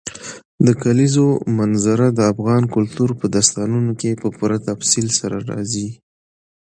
د 0.65 0.67
کلیزو 0.81 1.27
منظره 1.57 2.07
د 2.13 2.19
افغان 2.33 2.63
کلتور 2.75 3.09
په 3.19 3.25
داستانونو 3.35 3.91
کې 3.99 4.19
په 4.21 4.27
پوره 4.37 4.57
تفصیل 4.69 5.07
سره 5.19 5.37
راځي. 5.51 5.89